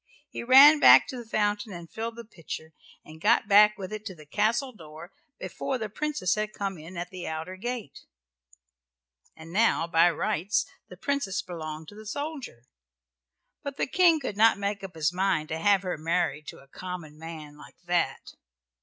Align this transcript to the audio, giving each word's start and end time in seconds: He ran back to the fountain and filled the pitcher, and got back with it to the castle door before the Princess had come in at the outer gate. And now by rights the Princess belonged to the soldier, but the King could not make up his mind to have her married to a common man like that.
He 0.31 0.41
ran 0.43 0.79
back 0.79 1.05
to 1.09 1.17
the 1.17 1.29
fountain 1.29 1.71
and 1.71 1.87
filled 1.87 2.15
the 2.15 2.25
pitcher, 2.25 2.73
and 3.05 3.21
got 3.21 3.47
back 3.47 3.77
with 3.77 3.93
it 3.93 4.03
to 4.05 4.15
the 4.15 4.25
castle 4.25 4.71
door 4.73 5.11
before 5.37 5.77
the 5.77 5.89
Princess 5.89 6.33
had 6.33 6.53
come 6.53 6.79
in 6.79 6.97
at 6.97 7.11
the 7.11 7.27
outer 7.27 7.55
gate. 7.55 7.99
And 9.35 9.53
now 9.53 9.85
by 9.85 10.09
rights 10.09 10.65
the 10.89 10.97
Princess 10.97 11.43
belonged 11.43 11.87
to 11.89 11.95
the 11.95 12.07
soldier, 12.07 12.63
but 13.61 13.77
the 13.77 13.85
King 13.85 14.19
could 14.19 14.37
not 14.37 14.57
make 14.57 14.83
up 14.83 14.95
his 14.95 15.13
mind 15.13 15.49
to 15.49 15.59
have 15.59 15.83
her 15.83 15.99
married 15.99 16.47
to 16.47 16.57
a 16.61 16.67
common 16.67 17.19
man 17.19 17.55
like 17.55 17.77
that. 17.85 18.33